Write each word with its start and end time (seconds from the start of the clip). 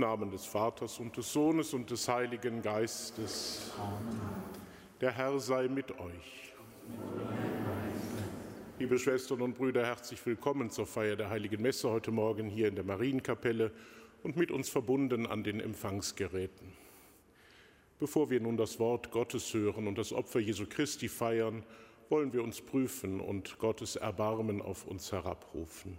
Namen 0.00 0.30
des 0.30 0.46
Vaters 0.46 0.98
und 0.98 1.16
des 1.16 1.32
Sohnes 1.32 1.74
und 1.74 1.90
des 1.90 2.08
Heiligen 2.08 2.62
Geistes. 2.62 3.70
Amen. 3.78 4.20
Der 5.00 5.12
Herr 5.12 5.38
sei 5.38 5.68
mit 5.68 5.90
euch. 5.92 6.54
Liebe 8.78 8.98
Schwestern 8.98 9.42
und 9.42 9.58
Brüder, 9.58 9.84
herzlich 9.84 10.24
willkommen 10.24 10.70
zur 10.70 10.86
Feier 10.86 11.16
der 11.16 11.28
Heiligen 11.28 11.60
Messe 11.60 11.90
heute 11.90 12.10
Morgen 12.10 12.48
hier 12.48 12.68
in 12.68 12.76
der 12.76 12.84
Marienkapelle 12.84 13.72
und 14.22 14.36
mit 14.36 14.50
uns 14.50 14.70
verbunden 14.70 15.26
an 15.26 15.44
den 15.44 15.60
Empfangsgeräten. 15.60 16.72
Bevor 17.98 18.30
wir 18.30 18.40
nun 18.40 18.56
das 18.56 18.78
Wort 18.78 19.10
Gottes 19.10 19.52
hören 19.52 19.86
und 19.86 19.98
das 19.98 20.14
Opfer 20.14 20.40
Jesu 20.40 20.64
Christi 20.66 21.08
feiern, 21.10 21.62
wollen 22.08 22.32
wir 22.32 22.42
uns 22.42 22.62
prüfen 22.62 23.20
und 23.20 23.58
Gottes 23.58 23.96
Erbarmen 23.96 24.62
auf 24.62 24.86
uns 24.86 25.12
herabrufen. 25.12 25.98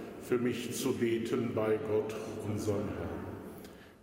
für 0.23 0.37
mich 0.37 0.71
zu 0.73 0.93
beten 0.93 1.53
bei 1.53 1.77
Gott, 1.87 2.15
unserem 2.47 2.87
Herrn. 2.87 3.21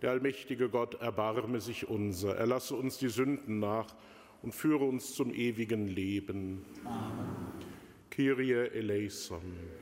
Der 0.01 0.11
allmächtige 0.11 0.69
Gott 0.69 1.01
erbarme 1.01 1.59
sich 1.59 1.89
unser, 1.89 2.35
erlasse 2.35 2.75
uns 2.75 2.97
die 2.97 3.09
Sünden 3.09 3.59
nach 3.59 3.95
und 4.41 4.53
führe 4.53 4.85
uns 4.85 5.13
zum 5.13 5.33
ewigen 5.33 5.87
Leben. 5.87 6.65
Amen. 6.85 7.49
Kyrie 8.09 8.51
eleison. 8.51 9.41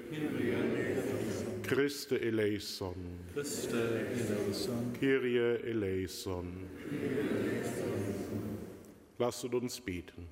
Kyrie 0.09 0.51
eleison. 0.51 1.61
Christe 1.63 2.21
eleison. 2.21 2.95
Christe 3.33 4.05
eleison. 4.13 4.93
Kyrie 4.99 5.57
eleison. 5.63 6.53
Lasset 9.17 9.53
uns 9.53 9.79
beten. 9.81 10.27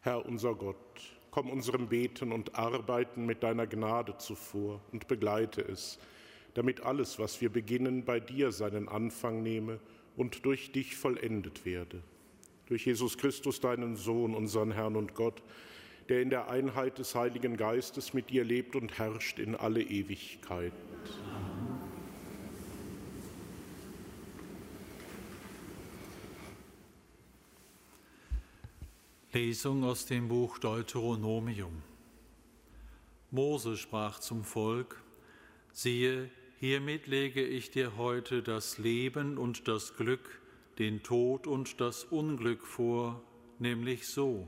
Herr 0.00 0.24
unser 0.26 0.54
Gott, 0.54 0.76
komm 1.32 1.50
unserem 1.50 1.88
Beten 1.88 2.30
und 2.30 2.54
Arbeiten 2.56 3.26
mit 3.26 3.42
deiner 3.42 3.66
Gnade 3.66 4.18
zuvor 4.18 4.80
und 4.92 5.08
begleite 5.08 5.62
es, 5.62 5.98
damit 6.54 6.82
alles, 6.82 7.18
was 7.18 7.40
wir 7.40 7.48
beginnen, 7.48 8.04
bei 8.04 8.20
dir 8.20 8.52
seinen 8.52 8.86
Anfang 8.88 9.42
nehme 9.42 9.80
und 10.14 10.44
durch 10.44 10.70
dich 10.72 10.94
vollendet 10.94 11.64
werde. 11.64 12.02
Durch 12.66 12.86
Jesus 12.86 13.16
Christus, 13.16 13.60
deinen 13.60 13.96
Sohn, 13.96 14.34
unseren 14.34 14.72
Herrn 14.72 14.94
und 14.94 15.14
Gott, 15.14 15.42
der 16.10 16.20
in 16.20 16.28
der 16.28 16.50
Einheit 16.50 16.98
des 16.98 17.14
Heiligen 17.14 17.56
Geistes 17.56 18.12
mit 18.12 18.28
dir 18.28 18.44
lebt 18.44 18.76
und 18.76 18.98
herrscht 18.98 19.38
in 19.38 19.54
alle 19.56 19.82
Ewigkeit. 19.82 20.74
Lesung 29.34 29.82
aus 29.82 30.04
dem 30.04 30.28
Buch 30.28 30.58
Deuteronomium. 30.58 31.82
Mose 33.30 33.78
sprach 33.78 34.18
zum 34.18 34.44
Volk, 34.44 35.02
siehe, 35.72 36.30
hiermit 36.58 37.06
lege 37.06 37.42
ich 37.42 37.70
dir 37.70 37.96
heute 37.96 38.42
das 38.42 38.76
Leben 38.76 39.38
und 39.38 39.68
das 39.68 39.96
Glück, 39.96 40.42
den 40.78 41.02
Tod 41.02 41.46
und 41.46 41.80
das 41.80 42.04
Unglück 42.04 42.66
vor, 42.66 43.22
nämlich 43.58 44.06
so. 44.06 44.46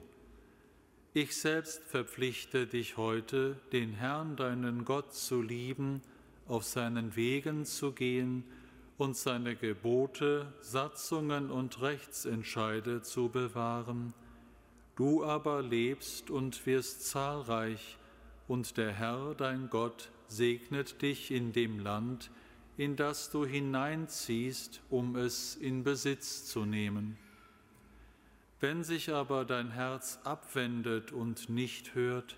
Ich 1.15 1.34
selbst 1.34 1.83
verpflichte 1.84 2.66
dich 2.66 2.99
heute, 2.99 3.59
den 3.72 3.95
Herrn 3.95 4.37
deinen 4.37 4.84
Gott 4.84 5.15
zu 5.15 5.41
lieben, 5.41 6.03
auf 6.47 6.65
seinen 6.65 7.16
Wegen 7.16 7.65
zu 7.65 7.92
gehen 7.92 8.45
und 8.98 9.16
seine 9.16 9.57
Gebote, 9.57 10.53
Satzungen 10.60 11.51
und 11.51 11.81
Rechtsentscheide 11.81 13.01
zu 13.01 13.31
bewahren, 13.31 14.13
Du 14.97 15.25
aber 15.25 15.63
lebst 15.63 16.31
und 16.31 16.67
wirst 16.67 17.09
zahlreich, 17.09 17.99
und 18.47 18.77
der 18.77 18.93
Herr, 18.93 19.35
dein 19.35 19.71
Gott, 19.71 20.11
segnet 20.29 21.03
dich 21.03 21.31
in 21.31 21.53
dem 21.53 21.81
Land, 21.81 22.31
in 22.77 22.97
das 22.97 23.31
du 23.31 23.45
hineinziehst, 23.45 24.83
um 24.91 25.17
es 25.17 25.57
in 25.57 25.83
Besitz 25.83 26.45
zu 26.47 26.65
nehmen. 26.65 27.17
Wenn 28.61 28.85
sich 28.85 29.13
aber 29.13 29.45
dein 29.45 29.71
Herz 29.71 30.21
abwendet 30.25 31.13
und 31.13 31.49
nicht 31.49 31.95
hört, 31.95 32.37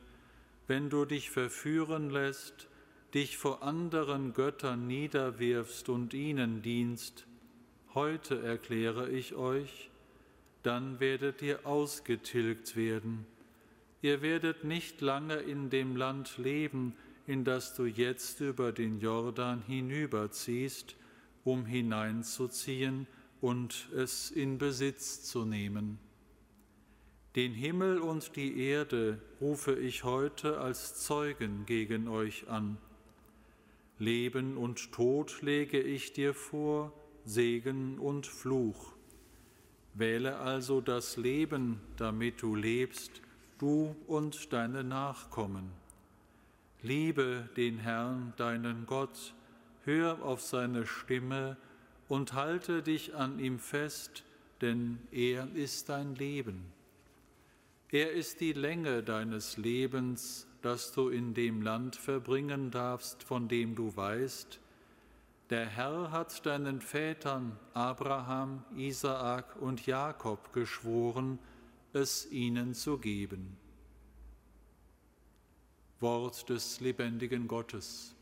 wenn 0.66 0.90
du 0.90 1.04
dich 1.04 1.30
verführen 1.30 2.10
lässt, 2.10 2.68
dich 3.14 3.36
vor 3.36 3.62
anderen 3.62 4.32
Göttern 4.32 4.86
niederwirfst 4.86 5.88
und 5.88 6.14
ihnen 6.14 6.62
dienst, 6.62 7.26
heute 7.94 8.42
erkläre 8.42 9.10
ich 9.10 9.34
euch, 9.34 9.90
dann 10.66 10.98
werdet 10.98 11.42
ihr 11.42 11.64
ausgetilgt 11.64 12.74
werden. 12.74 13.24
Ihr 14.02 14.20
werdet 14.20 14.64
nicht 14.64 15.00
lange 15.00 15.36
in 15.36 15.70
dem 15.70 15.94
Land 15.94 16.38
leben, 16.38 16.94
in 17.28 17.44
das 17.44 17.74
du 17.74 17.84
jetzt 17.84 18.40
über 18.40 18.72
den 18.72 18.98
Jordan 18.98 19.62
hinüberziehst, 19.62 20.96
um 21.44 21.66
hineinzuziehen 21.66 23.06
und 23.40 23.88
es 23.94 24.32
in 24.32 24.58
Besitz 24.58 25.22
zu 25.22 25.44
nehmen. 25.44 26.00
Den 27.36 27.52
Himmel 27.52 27.98
und 27.98 28.34
die 28.34 28.58
Erde 28.58 29.20
rufe 29.40 29.74
ich 29.78 30.02
heute 30.02 30.58
als 30.58 30.96
Zeugen 30.96 31.64
gegen 31.66 32.08
euch 32.08 32.48
an. 32.48 32.76
Leben 34.00 34.56
und 34.56 34.90
Tod 34.90 35.42
lege 35.42 35.80
ich 35.80 36.12
dir 36.12 36.34
vor, 36.34 36.92
Segen 37.24 38.00
und 38.00 38.26
Fluch. 38.26 38.95
Wähle 39.98 40.36
also 40.38 40.82
das 40.82 41.16
Leben, 41.16 41.80
damit 41.96 42.42
du 42.42 42.54
lebst, 42.54 43.22
du 43.58 43.96
und 44.06 44.52
deine 44.52 44.84
Nachkommen. 44.84 45.70
Liebe 46.82 47.48
den 47.56 47.78
Herrn, 47.78 48.34
deinen 48.36 48.84
Gott, 48.84 49.34
hör 49.84 50.22
auf 50.22 50.42
seine 50.42 50.86
Stimme 50.86 51.56
und 52.08 52.34
halte 52.34 52.82
dich 52.82 53.14
an 53.14 53.38
ihm 53.38 53.58
fest, 53.58 54.24
denn 54.60 54.98
er 55.10 55.48
ist 55.54 55.88
dein 55.88 56.14
Leben. 56.14 56.66
Er 57.90 58.12
ist 58.12 58.40
die 58.40 58.52
Länge 58.52 59.02
deines 59.02 59.56
Lebens, 59.56 60.46
das 60.60 60.92
du 60.92 61.08
in 61.08 61.32
dem 61.32 61.62
Land 61.62 61.96
verbringen 61.96 62.70
darfst, 62.70 63.22
von 63.22 63.48
dem 63.48 63.74
du 63.74 63.96
weißt, 63.96 64.60
der 65.50 65.66
Herr 65.66 66.10
hat 66.10 66.44
deinen 66.44 66.80
Vätern 66.80 67.56
Abraham, 67.72 68.64
Isaak 68.74 69.56
und 69.60 69.86
Jakob 69.86 70.52
geschworen, 70.52 71.38
es 71.92 72.30
ihnen 72.30 72.74
zu 72.74 72.98
geben. 72.98 73.56
Wort 76.00 76.48
des 76.48 76.80
lebendigen 76.80 77.46
Gottes. 77.46 78.15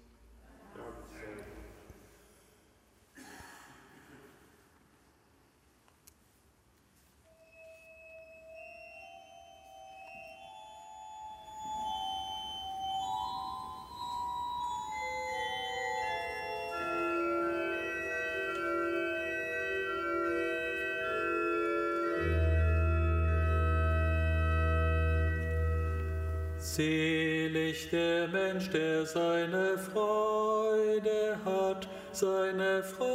Selig 26.76 27.88
der 27.93 28.26
Mensch, 28.26 28.69
der 28.71 29.06
seine 29.06 29.79
Freude 29.79 31.37
hat, 31.44 31.87
seine 32.11 32.82
Freude 32.82 33.15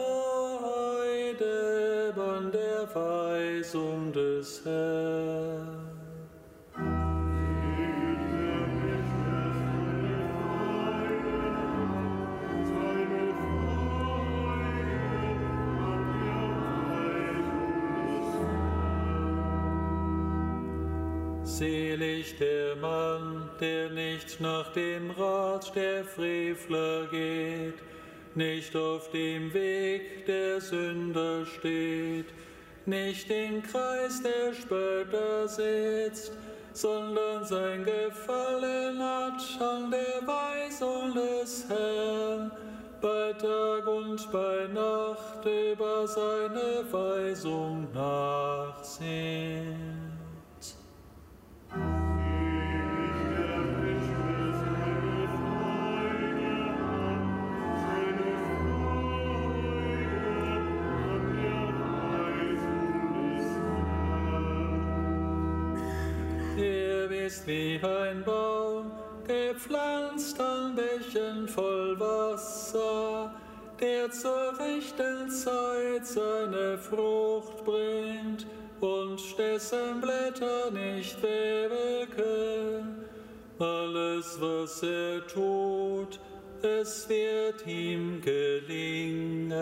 an 2.15 2.53
der 2.53 2.87
Weisung 2.95 4.13
des 4.13 4.61
Herrn. 4.63 5.28
Der 23.59 23.89
nicht 23.89 24.39
nach 24.39 24.71
dem 24.73 25.11
Rat 25.11 25.75
der 25.75 26.03
Frevler 26.03 27.07
geht, 27.07 27.75
nicht 28.35 28.75
auf 28.75 29.11
dem 29.11 29.53
Weg 29.53 30.25
der 30.25 30.61
Sünder 30.61 31.45
steht, 31.45 32.27
nicht 32.85 33.29
im 33.29 33.61
Kreis 33.63 34.21
der 34.23 34.53
Spötter 34.53 35.47
sitzt, 35.47 36.31
sondern 36.73 37.43
sein 37.45 37.83
Gefallen 37.83 38.99
hat 38.99 39.41
an 39.61 39.91
der 39.91 40.25
Weisung 40.25 41.13
des 41.13 41.65
Herrn, 41.67 42.51
bei 43.01 43.33
Tag 43.33 43.87
und 43.87 44.31
bei 44.31 44.67
Nacht 44.73 45.45
über 45.45 46.07
seine 46.07 46.85
Weisung 46.91 47.87
nachsinnt. 47.93 48.89
Wie 67.49 67.81
ein 67.83 68.23
Baum, 68.23 68.91
gepflanzt 69.25 70.39
an 70.39 70.75
Bächen 70.75 71.47
voll 71.47 71.99
Wasser, 71.99 73.33
der 73.81 74.11
zur 74.11 74.53
rechten 74.59 75.31
Zeit 75.31 76.05
seine 76.05 76.77
Frucht 76.77 77.65
bringt 77.65 78.45
und 78.79 79.19
dessen 79.39 79.99
Blätter 79.99 80.69
nicht 80.69 81.17
welken. 81.23 83.05
Alles, 83.57 84.39
was 84.39 84.83
er 84.83 85.25
tut, 85.25 86.19
es 86.61 87.09
wird 87.09 87.65
ihm 87.65 88.21
gelingen. 88.21 89.59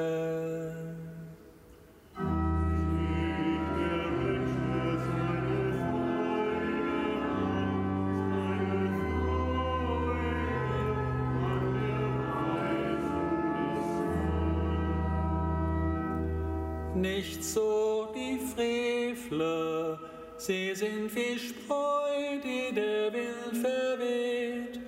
So 17.53 18.09
die 18.13 18.39
Frevler, 18.53 19.99
sie 20.37 20.75
sind 20.75 21.13
wie 21.15 21.39
Spreu, 21.39 22.39
die 22.43 22.73
der 22.73 23.13
Wind 23.13 23.65
verweht. 23.65 24.79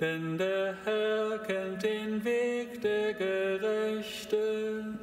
Denn 0.00 0.38
der 0.38 0.74
Herr 0.84 1.38
kennt 1.38 1.82
den 1.82 2.24
Weg 2.24 2.80
der 2.82 3.14
Gerechten, 3.14 4.98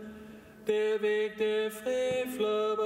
der 0.68 1.02
Weg 1.02 1.38
der 1.38 1.72
Frevler 1.72 2.78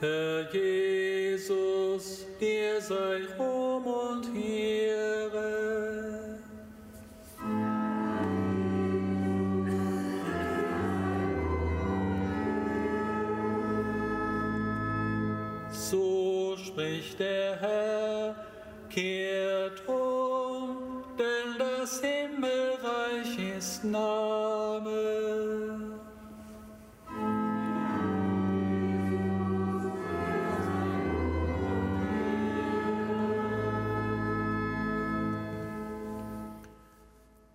Herr 0.00 0.52
Jesus, 0.52 2.26
dir 2.40 2.80
sei 2.80 3.20
Ruhm 3.38 3.86
und 3.86 4.36
Ehre. 4.36 5.03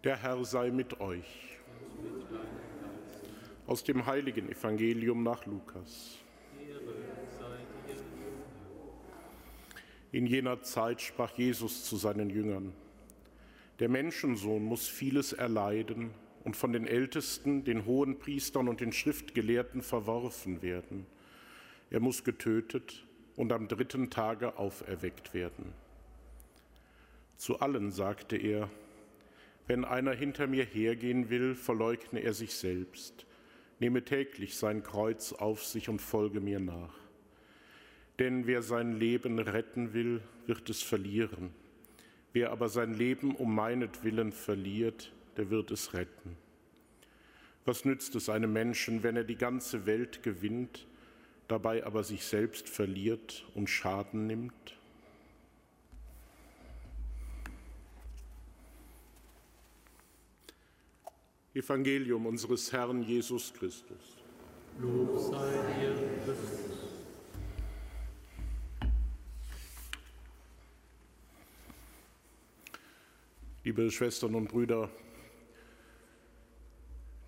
Der 0.09 0.17
Herr 0.17 0.43
sei 0.43 0.71
mit 0.71 0.99
euch. 1.01 1.59
Aus 3.67 3.83
dem 3.83 4.07
heiligen 4.07 4.49
Evangelium 4.49 5.21
nach 5.21 5.45
Lukas. 5.45 6.17
In 10.11 10.25
jener 10.25 10.63
Zeit 10.63 10.99
sprach 10.99 11.37
Jesus 11.37 11.85
zu 11.85 11.95
seinen 11.95 12.31
Jüngern, 12.31 12.73
der 13.77 13.87
Menschensohn 13.87 14.63
muss 14.63 14.87
vieles 14.87 15.31
erleiden 15.31 16.09
und 16.43 16.57
von 16.57 16.73
den 16.73 16.87
Ältesten, 16.87 17.63
den 17.63 17.85
hohen 17.85 18.17
Priestern 18.17 18.67
und 18.67 18.79
den 18.79 18.91
Schriftgelehrten 18.91 19.83
verworfen 19.83 20.63
werden. 20.63 21.05
Er 21.91 21.99
muss 21.99 22.23
getötet 22.23 23.05
und 23.35 23.53
am 23.53 23.67
dritten 23.67 24.09
Tage 24.09 24.57
auferweckt 24.57 25.35
werden. 25.35 25.71
Zu 27.37 27.59
allen 27.59 27.91
sagte 27.91 28.37
er, 28.37 28.71
wenn 29.69 29.85
einer 29.85 30.13
hinter 30.13 30.47
mir 30.47 30.65
hergehen 30.65 31.29
will, 31.29 31.53
verleugne 31.53 32.21
er 32.21 32.33
sich 32.33 32.55
selbst, 32.55 33.27
nehme 33.79 34.03
täglich 34.03 34.57
sein 34.57 34.81
Kreuz 34.81 35.31
auf 35.31 35.63
sich 35.63 35.89
und 35.89 36.01
folge 36.01 36.41
mir 36.41 36.59
nach. 36.59 36.95
Denn 38.17 38.47
wer 38.47 38.63
sein 38.63 38.93
Leben 38.93 39.37
retten 39.37 39.93
will, 39.93 40.21
wird 40.47 40.71
es 40.71 40.81
verlieren. 40.81 41.51
Wer 42.33 42.49
aber 42.49 42.67
sein 42.67 42.95
Leben 42.95 43.35
um 43.35 43.53
meinetwillen 43.53 44.31
verliert, 44.31 45.13
der 45.37 45.51
wird 45.51 45.69
es 45.69 45.93
retten. 45.93 46.35
Was 47.63 47.85
nützt 47.85 48.15
es 48.15 48.27
einem 48.27 48.51
Menschen, 48.51 49.03
wenn 49.03 49.17
er 49.17 49.23
die 49.23 49.37
ganze 49.37 49.85
Welt 49.85 50.23
gewinnt, 50.23 50.87
dabei 51.47 51.85
aber 51.85 52.03
sich 52.03 52.25
selbst 52.25 52.67
verliert 52.67 53.45
und 53.53 53.69
Schaden 53.69 54.25
nimmt? 54.25 54.78
Evangelium 61.53 62.27
unseres 62.27 62.71
Herrn 62.71 63.01
Jesus 63.01 63.51
Christus. 63.53 64.17
Lob 64.79 65.19
sei 65.19 65.51
dir, 65.79 65.95
Christus. 66.23 66.79
Liebe 73.63 73.91
Schwestern 73.91 74.35
und 74.35 74.47
Brüder, 74.47 74.89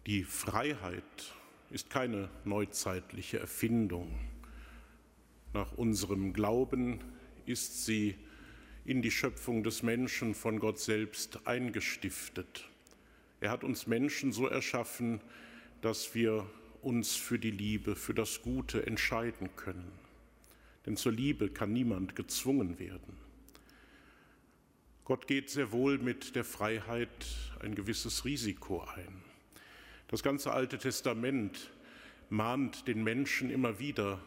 die 0.06 0.24
Freiheit 0.24 1.34
ist 1.70 1.90
keine 1.90 2.30
neuzeitliche 2.46 3.40
Erfindung. 3.40 4.18
Nach 5.54 5.72
unserem 5.74 6.32
Glauben 6.32 7.00
ist 7.46 7.86
sie 7.86 8.16
in 8.86 9.02
die 9.02 9.12
Schöpfung 9.12 9.64
des 9.64 9.84
Menschen 9.84 10.34
von 10.34 10.60
Gott 10.60 10.80
selbst 10.80 11.46
eingestiftet. 11.46 12.71
Er 13.42 13.50
hat 13.50 13.64
uns 13.64 13.88
Menschen 13.88 14.32
so 14.32 14.48
erschaffen, 14.48 15.20
dass 15.82 16.14
wir 16.14 16.48
uns 16.84 17.16
für 17.16 17.40
die 17.40 17.52
Liebe, 17.52 17.96
für 17.96 18.14
das 18.14 18.44
Gute 18.44 18.86
entscheiden 18.86 19.50
können. 19.56 19.92
Denn 20.86 20.96
zur 20.96 21.12
Liebe 21.12 21.50
kann 21.50 21.74
niemand 21.74 22.16
gezwungen 22.16 22.78
werden. 22.78 23.18
Gott 25.06 25.26
geht 25.28 25.50
sehr 25.50 25.72
wohl 25.72 25.98
mit 25.98 26.36
der 26.36 26.44
Freiheit 26.44 27.10
ein 27.60 27.74
gewisses 27.74 28.26
Risiko 28.26 28.82
ein. 28.96 29.24
Das 30.08 30.22
ganze 30.22 30.52
Alte 30.52 30.78
Testament 30.78 31.72
mahnt 32.30 32.88
den 32.88 33.04
Menschen 33.04 33.50
immer 33.50 33.80
wieder 33.80 34.22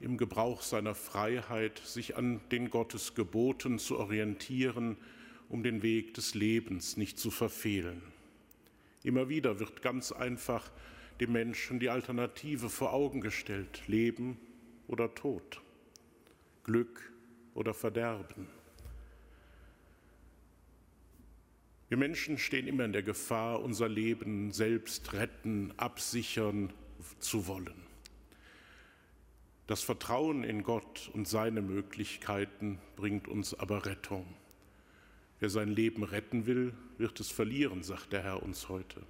im 0.00 0.18
Gebrauch 0.18 0.60
seiner 0.60 0.94
Freiheit, 0.94 1.78
sich 1.78 2.16
an 2.16 2.40
den 2.52 2.68
Gottesgeboten 2.68 3.78
zu 3.78 3.98
orientieren, 3.98 4.98
um 5.48 5.62
den 5.62 5.82
Weg 5.82 6.12
des 6.14 6.34
Lebens 6.34 6.98
nicht 6.98 7.18
zu 7.18 7.30
verfehlen. 7.30 8.02
Immer 9.02 9.28
wieder 9.28 9.60
wird 9.60 9.82
ganz 9.82 10.12
einfach 10.12 10.70
dem 11.20 11.32
Menschen 11.32 11.80
die 11.80 11.90
Alternative 11.90 12.68
vor 12.68 12.92
Augen 12.92 13.20
gestellt, 13.20 13.82
Leben 13.86 14.38
oder 14.86 15.14
Tod, 15.14 15.60
Glück 16.64 17.12
oder 17.54 17.74
Verderben. 17.74 18.48
Wir 21.88 21.96
Menschen 21.96 22.36
stehen 22.38 22.66
immer 22.66 22.84
in 22.84 22.92
der 22.92 23.02
Gefahr, 23.02 23.62
unser 23.62 23.88
Leben 23.88 24.52
selbst 24.52 25.14
retten, 25.14 25.72
absichern 25.78 26.72
zu 27.18 27.46
wollen. 27.46 27.88
Das 29.66 29.82
Vertrauen 29.82 30.44
in 30.44 30.62
Gott 30.62 31.10
und 31.14 31.26
seine 31.26 31.62
Möglichkeiten 31.62 32.78
bringt 32.96 33.26
uns 33.28 33.54
aber 33.54 33.86
Rettung. 33.86 34.26
Wer 35.40 35.50
sein 35.50 35.68
Leben 35.68 36.02
retten 36.02 36.46
will, 36.46 36.74
wird 36.98 37.20
es 37.20 37.30
verlieren, 37.30 37.82
sagt 37.82 38.12
der 38.12 38.22
Herr 38.22 38.42
uns 38.42 38.68
heute. 38.68 39.02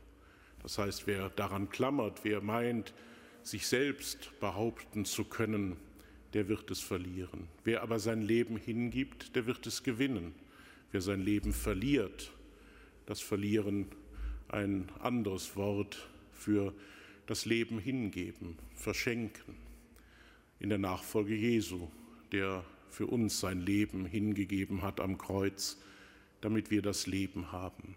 Das 0.62 0.78
heißt, 0.78 1.06
wer 1.06 1.30
daran 1.30 1.70
klammert, 1.70 2.20
wer 2.24 2.40
meint, 2.40 2.92
sich 3.42 3.66
selbst 3.66 4.30
behaupten 4.40 5.04
zu 5.04 5.24
können, 5.24 5.76
der 6.34 6.48
wird 6.48 6.70
es 6.70 6.80
verlieren. 6.80 7.48
Wer 7.64 7.82
aber 7.82 7.98
sein 7.98 8.22
Leben 8.22 8.56
hingibt, 8.56 9.34
der 9.34 9.46
wird 9.46 9.66
es 9.66 9.82
gewinnen. 9.82 10.34
Wer 10.90 11.00
sein 11.00 11.20
Leben 11.20 11.52
verliert, 11.52 12.32
das 13.06 13.20
Verlieren 13.20 13.86
ein 14.48 14.88
anderes 15.00 15.56
Wort 15.56 16.08
für 16.32 16.74
das 17.26 17.44
Leben 17.44 17.78
hingeben, 17.78 18.58
verschenken. 18.74 19.54
In 20.60 20.70
der 20.70 20.78
Nachfolge 20.78 21.34
Jesu, 21.34 21.88
der 22.32 22.64
für 22.88 23.06
uns 23.06 23.40
sein 23.40 23.60
Leben 23.60 24.06
hingegeben 24.06 24.82
hat 24.82 25.00
am 25.00 25.18
Kreuz, 25.18 25.78
damit 26.40 26.70
wir 26.70 26.82
das 26.82 27.06
Leben 27.06 27.52
haben. 27.52 27.96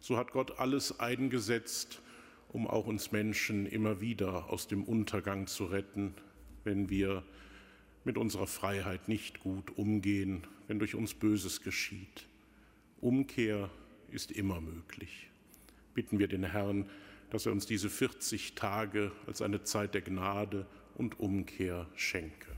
So 0.00 0.16
hat 0.16 0.32
Gott 0.32 0.58
alles 0.58 1.00
eingesetzt, 1.00 2.02
um 2.48 2.66
auch 2.66 2.86
uns 2.86 3.12
Menschen 3.12 3.66
immer 3.66 4.00
wieder 4.00 4.50
aus 4.50 4.68
dem 4.68 4.84
Untergang 4.84 5.46
zu 5.46 5.64
retten, 5.64 6.14
wenn 6.64 6.90
wir 6.90 7.22
mit 8.04 8.18
unserer 8.18 8.46
Freiheit 8.46 9.08
nicht 9.08 9.40
gut 9.40 9.76
umgehen, 9.76 10.46
wenn 10.66 10.78
durch 10.78 10.94
uns 10.94 11.14
Böses 11.14 11.62
geschieht. 11.62 12.26
Umkehr 13.00 13.70
ist 14.10 14.32
immer 14.32 14.60
möglich. 14.60 15.28
Bitten 15.94 16.18
wir 16.18 16.28
den 16.28 16.44
Herrn, 16.44 16.88
dass 17.30 17.46
er 17.46 17.52
uns 17.52 17.66
diese 17.66 17.88
40 17.88 18.54
Tage 18.54 19.12
als 19.26 19.40
eine 19.40 19.62
Zeit 19.62 19.94
der 19.94 20.02
Gnade 20.02 20.66
und 20.94 21.18
Umkehr 21.20 21.88
schenke. 21.94 22.52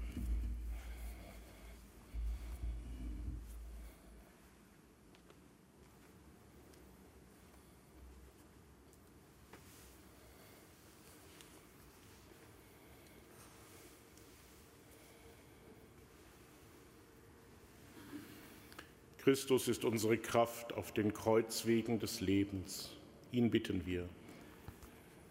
Christus 19.24 19.68
ist 19.68 19.86
unsere 19.86 20.18
Kraft 20.18 20.74
auf 20.74 20.92
den 20.92 21.14
Kreuzwegen 21.14 21.98
des 21.98 22.20
Lebens. 22.20 22.90
Ihn 23.32 23.50
bitten 23.50 23.86
wir. 23.86 24.06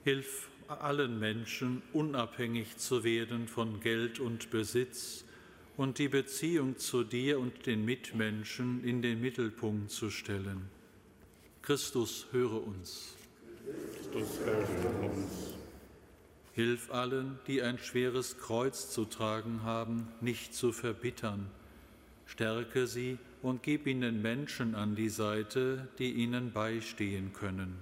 Hilf 0.04 0.50
allen 0.68 1.20
Menschen, 1.20 1.84
unabhängig 1.94 2.78
zu 2.78 3.04
werden 3.04 3.48
von 3.48 3.82
Geld 3.82 4.20
und 4.20 4.50
Besitz 4.50 5.26
und 5.78 6.00
die 6.00 6.08
Beziehung 6.08 6.80
zu 6.80 7.04
dir 7.04 7.40
und 7.40 7.68
den 7.68 7.86
Mitmenschen 7.86 8.84
in 8.84 9.04
den 9.04 9.22
Mittelpunkt 9.22 9.92
zu 9.92 10.10
stellen. 10.10 10.70
Christus, 11.62 12.26
höre 12.32 12.66
uns. 12.66 13.14
Christus, 13.96 14.40
höre 14.40 15.12
uns. 15.12 15.54
Hilf 16.54 16.92
allen, 16.92 17.38
die 17.46 17.62
ein 17.62 17.78
schweres 17.78 18.40
Kreuz 18.40 18.90
zu 18.90 19.06
tragen 19.06 19.62
haben, 19.62 20.08
nicht 20.20 20.56
zu 20.56 20.72
verbittern. 20.72 21.48
Stärke 22.26 22.88
sie 22.88 23.20
und 23.44 23.62
gib 23.62 23.86
ihnen 23.88 24.22
Menschen 24.22 24.74
an 24.74 24.96
die 24.96 25.10
Seite, 25.10 25.90
die 26.00 26.14
ihnen 26.14 26.52
beistehen 26.54 27.34
können. 27.34 27.78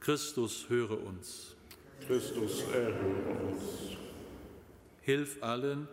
Christus, 0.00 0.66
höre 0.68 1.02
uns. 1.02 1.54
Christus, 2.06 2.64
erhöre 2.72 3.50
uns. 3.50 3.62
Hilf 5.00 5.42
allen, 5.42 5.88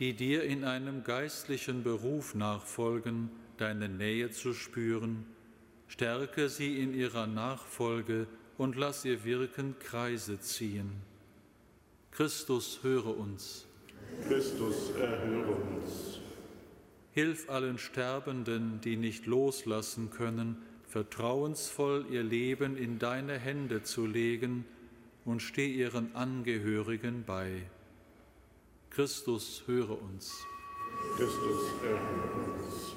die 0.00 0.14
dir 0.14 0.42
in 0.42 0.64
einem 0.64 1.04
geistlichen 1.04 1.82
Beruf 1.84 2.34
nachfolgen, 2.34 3.30
deine 3.56 3.88
Nähe 3.88 4.30
zu 4.30 4.52
spüren. 4.52 5.24
Stärke 5.86 6.48
sie 6.48 6.80
in 6.80 6.94
ihrer 6.94 7.26
Nachfolge 7.26 8.26
und 8.56 8.76
lass 8.76 9.04
ihr 9.04 9.24
Wirken 9.24 9.76
Kreise 9.78 10.40
ziehen. 10.40 10.90
Christus, 12.10 12.80
höre 12.82 13.16
uns. 13.16 13.66
Christus, 14.26 14.90
erhöre 14.96 15.52
uns. 15.52 16.20
Hilf 17.12 17.48
allen 17.50 17.78
Sterbenden, 17.78 18.80
die 18.80 18.96
nicht 18.96 19.26
loslassen 19.26 20.10
können, 20.10 20.56
vertrauensvoll 20.86 22.06
ihr 22.10 22.22
Leben 22.22 22.76
in 22.76 22.98
deine 22.98 23.38
Hände 23.38 23.82
zu 23.82 24.06
legen 24.06 24.64
und 25.24 25.40
steh 25.40 25.68
ihren 25.68 26.14
Angehörigen 26.14 27.24
bei. 27.26 27.62
Christus, 28.90 29.62
höre 29.66 30.00
uns. 30.00 30.32
Christus, 31.16 31.72
erhöre 31.82 32.44
uns. 32.44 32.96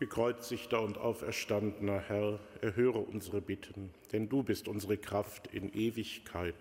Gekreuzigter 0.00 0.80
und 0.82 0.98
auferstandener 0.98 2.00
Herr, 2.00 2.40
erhöre 2.60 2.98
unsere 2.98 3.40
Bitten, 3.40 3.90
denn 4.12 4.28
du 4.28 4.42
bist 4.42 4.66
unsere 4.66 4.96
Kraft 4.96 5.46
in 5.48 5.72
Ewigkeit. 5.72 6.54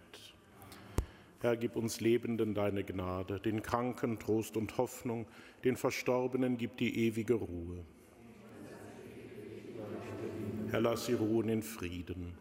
Herr, 1.42 1.56
gib 1.56 1.78
uns 1.78 2.02
Lebenden 2.02 2.54
deine 2.54 2.84
Gnade, 2.84 3.40
den 3.40 3.64
Kranken 3.64 4.20
Trost 4.20 4.58
und 4.58 4.78
Hoffnung, 4.78 5.26
den 5.64 5.78
Verstorbenen 5.78 6.58
gib 6.58 6.78
die 6.78 7.08
ewige 7.08 7.36
Ruhe. 7.36 7.86
Herr, 10.70 10.82
lass 10.82 11.06
sie 11.06 11.14
ruhen 11.14 11.50
in 11.50 11.64
Frieden. 11.64 12.34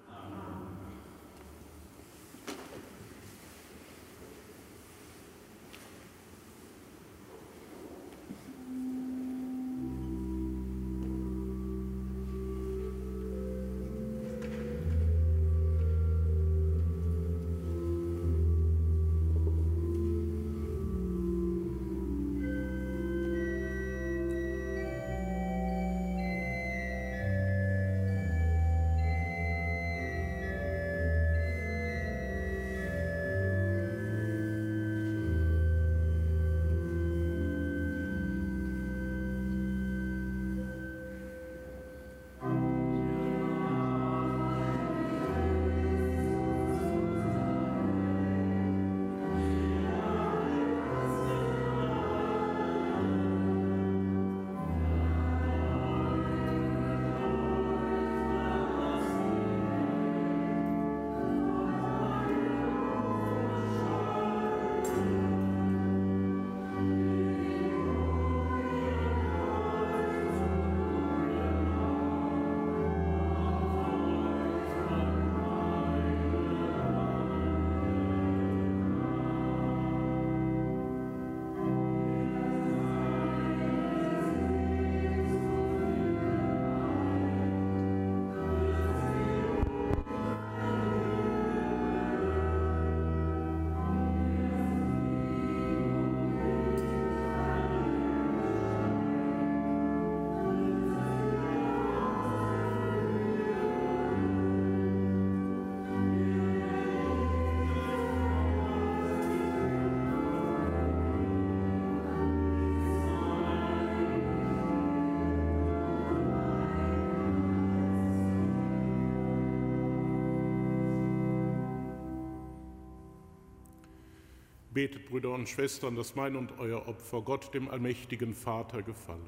Betet, 124.79 125.07
Brüder 125.07 125.35
und 125.35 125.49
Schwestern, 125.49 125.97
dass 125.97 126.15
mein 126.15 126.37
und 126.37 126.57
euer 126.61 126.87
Opfer 126.87 127.21
Gott, 127.21 127.53
dem 127.53 127.69
allmächtigen 127.69 128.33
Vater, 128.33 128.81
gefalle. 128.81 129.19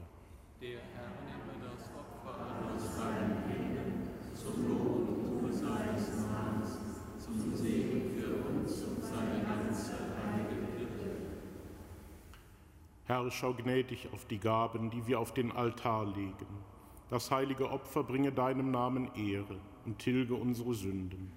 Der 0.63 0.79
Herr 0.79 1.11
nehme 1.27 1.59
das 1.61 1.91
Opfer 1.93 2.41
an 2.41 2.77
aus 2.77 2.97
deinem 2.97 3.49
Leben, 3.49 4.11
zum 4.33 4.69
Lob 4.69 5.43
und 5.43 5.53
seines 5.53 6.25
Namens, 6.31 6.79
zum 7.19 7.53
Segen 7.57 8.13
für 8.17 8.49
uns 8.49 8.85
und 8.85 9.03
seine 9.03 9.45
ganze 9.45 9.95
heilige 10.23 10.67
Kirche. 10.77 11.17
Herr, 13.07 13.29
schau 13.33 13.53
gnädig 13.53 14.09
auf 14.13 14.27
die 14.27 14.39
Gaben, 14.39 14.91
die 14.91 15.05
wir 15.09 15.19
auf 15.19 15.35
den 15.35 15.51
Altar 15.51 16.07
legen. 16.15 16.47
Das 17.09 17.33
heilige 17.33 17.69
Opfer 17.71 18.05
bringe 18.05 18.31
deinem 18.31 18.71
Namen 18.71 19.13
Ehre 19.17 19.59
und 19.85 19.99
tilge 19.99 20.35
unsere 20.37 20.75
Sünden. 20.75 21.33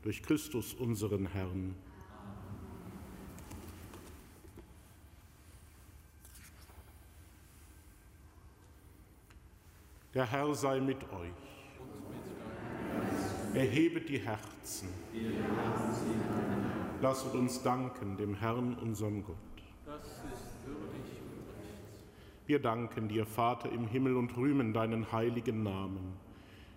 Durch 0.00 0.22
Christus 0.22 0.72
unseren 0.72 1.26
Herrn. 1.26 1.74
Der 10.14 10.30
Herr 10.30 10.54
sei 10.54 10.80
mit 10.80 11.02
euch. 11.12 11.30
Erhebet 13.54 14.08
die 14.08 14.18
Herzen. 14.18 14.88
Lasset 17.02 17.34
uns 17.34 17.62
danken 17.62 18.16
dem 18.16 18.34
Herrn, 18.34 18.74
unserem 18.76 19.22
Gott. 19.22 19.36
Wir 22.46 22.58
danken 22.58 23.08
dir, 23.08 23.26
Vater 23.26 23.70
im 23.70 23.86
Himmel, 23.86 24.16
und 24.16 24.34
rühmen 24.36 24.72
deinen 24.72 25.12
heiligen 25.12 25.62
Namen. 25.62 26.14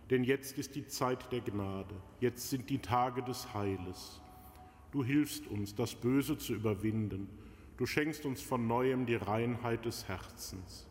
Denn 0.10 0.26
jetzt 0.26 0.58
ist 0.58 0.76
die 0.76 0.86
Zeit 0.86 1.32
der 1.32 1.40
Gnade, 1.40 1.96
jetzt 2.20 2.50
sind 2.50 2.70
die 2.70 2.80
Tage 2.80 3.24
des 3.24 3.54
Heiles. 3.54 4.20
Du 4.92 5.06
hilfst 5.06 5.48
uns, 5.48 5.74
das 5.74 5.96
Böse 5.96 6.38
zu 6.38 6.54
überwinden. 6.54 7.30
Du 7.78 7.86
schenkst 7.86 8.26
uns 8.26 8.42
von 8.42 8.68
neuem 8.68 9.06
die 9.06 9.16
Reinheit 9.16 9.86
des 9.86 10.10
Herzens. 10.10 10.91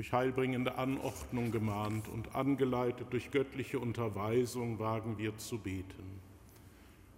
Durch 0.00 0.14
heilbringende 0.14 0.78
Anordnung 0.78 1.52
gemahnt 1.52 2.08
und 2.08 2.34
angeleitet 2.34 3.08
durch 3.10 3.30
göttliche 3.30 3.78
Unterweisung 3.78 4.78
wagen 4.78 5.18
wir 5.18 5.36
zu 5.36 5.58
beten. 5.58 6.22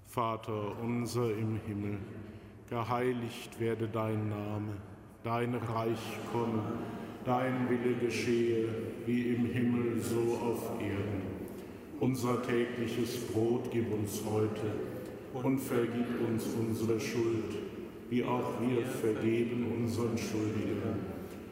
Vater 0.08 0.76
unser 0.82 1.30
im 1.30 1.60
Himmel, 1.64 1.98
geheiligt 2.68 3.60
werde 3.60 3.86
dein 3.86 4.30
Name, 4.30 4.72
dein 5.22 5.54
Reich 5.54 6.18
komme, 6.32 6.60
dein 7.24 7.68
Wille 7.70 7.94
geschehe, 7.98 8.68
wie 9.06 9.28
im 9.28 9.46
Himmel 9.46 10.00
so 10.02 10.40
auf 10.42 10.72
Erden. 10.80 11.22
Unser 12.00 12.42
tägliches 12.42 13.28
Brot 13.28 13.70
gib 13.70 13.92
uns 13.92 14.24
heute 14.28 14.72
und 15.34 15.60
vergib 15.60 16.20
uns 16.28 16.46
unsere 16.58 16.98
Schuld, 16.98 17.54
wie 18.10 18.24
auch 18.24 18.60
wir 18.60 18.84
vergeben 18.84 19.72
unseren 19.72 20.18
Schuldigen. 20.18 21.11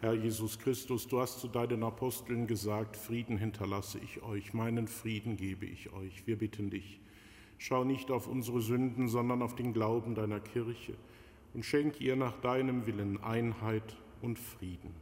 Herr 0.00 0.14
Jesus 0.14 0.58
Christus, 0.58 1.06
du 1.06 1.20
hast 1.20 1.40
zu 1.40 1.48
deinen 1.48 1.82
Aposteln 1.82 2.46
gesagt, 2.46 2.96
Frieden 2.96 3.36
hinterlasse 3.36 3.98
ich 3.98 4.22
euch, 4.22 4.54
meinen 4.54 4.88
Frieden 4.88 5.36
gebe 5.36 5.66
ich 5.66 5.92
euch. 5.92 6.26
Wir 6.26 6.38
bitten 6.38 6.70
dich, 6.70 7.00
schau 7.58 7.84
nicht 7.84 8.10
auf 8.10 8.26
unsere 8.26 8.62
Sünden, 8.62 9.08
sondern 9.08 9.42
auf 9.42 9.56
den 9.56 9.74
Glauben 9.74 10.14
deiner 10.14 10.40
Kirche 10.40 10.94
und 11.52 11.66
schenk 11.66 12.00
ihr 12.00 12.16
nach 12.16 12.40
deinem 12.40 12.86
Willen 12.86 13.22
Einheit 13.22 13.96
und 14.22 14.38
Frieden. 14.38 14.94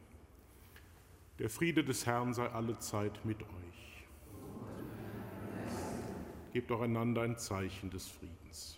Der 1.38 1.48
Friede 1.48 1.84
des 1.84 2.04
Herrn 2.04 2.34
sei 2.34 2.48
alle 2.48 2.78
Zeit 2.80 3.24
mit 3.24 3.40
euch. 3.42 4.04
Gebt 6.52 6.72
auch 6.72 6.80
einander 6.80 7.22
ein 7.22 7.38
Zeichen 7.38 7.90
des 7.90 8.08
Friedens. 8.08 8.77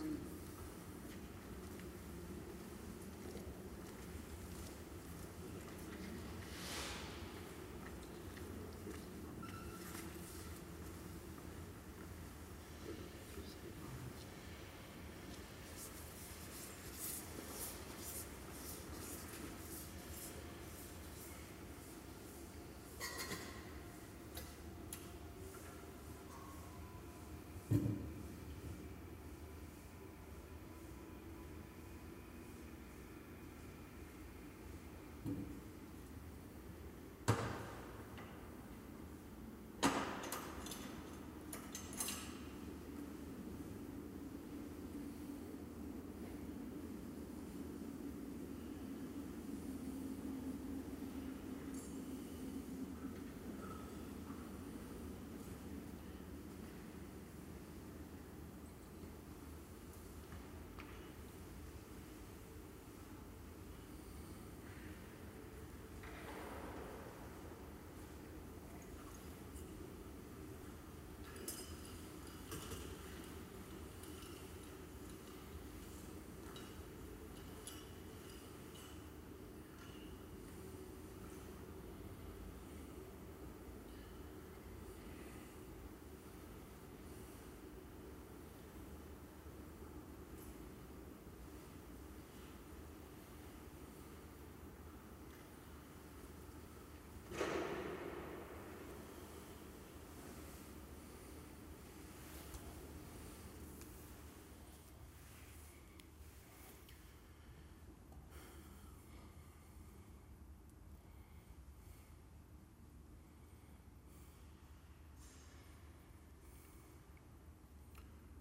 Christ. 0.00 0.27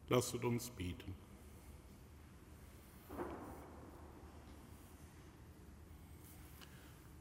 Lasset 0.09 0.45
uns 0.45 0.69
beten. 0.69 1.13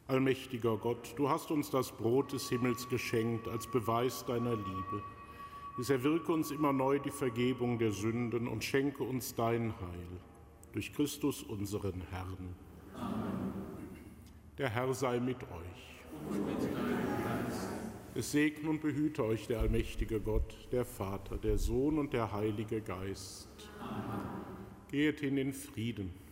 Allmächtiger 0.08 0.76
Gott, 0.76 1.14
du 1.16 1.28
hast 1.28 1.50
uns 1.50 1.68
das 1.70 1.90
Brot 1.90 2.32
des 2.32 2.48
Himmels 2.48 2.88
geschenkt 2.88 3.48
als 3.48 3.66
Beweis 3.66 4.24
deiner 4.24 4.54
Liebe. 4.54 5.02
Es 5.80 5.90
erwirke 5.90 6.32
uns 6.32 6.52
immer 6.52 6.72
neu 6.72 7.00
die 7.00 7.10
Vergebung 7.10 7.78
der 7.78 7.90
Sünden 7.90 8.46
und 8.46 8.62
schenke 8.62 9.02
uns 9.02 9.34
dein 9.34 9.74
Heil. 9.80 10.20
Durch 10.72 10.92
Christus 10.92 11.42
unseren 11.42 12.02
Herrn. 12.10 12.54
Amen. 12.94 13.52
Der 14.58 14.70
Herr 14.70 14.94
sei 14.94 15.18
mit 15.18 15.42
euch. 15.42 16.30
Und 16.30 16.46
mit 16.46 16.95
es 18.16 18.32
segne 18.32 18.70
und 18.70 18.80
behüte 18.80 19.24
euch 19.24 19.46
der 19.46 19.60
allmächtige 19.60 20.20
Gott, 20.20 20.54
der 20.72 20.84
Vater, 20.84 21.36
der 21.36 21.58
Sohn 21.58 21.98
und 21.98 22.12
der 22.12 22.32
Heilige 22.32 22.80
Geist. 22.80 23.48
Amen. 23.78 24.20
Geht 24.90 25.22
in 25.22 25.36
den 25.36 25.52
Frieden. 25.52 26.25